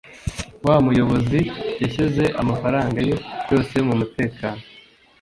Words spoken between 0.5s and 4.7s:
Wa muyobizi yashyize amafaranga ye yose mumutekano.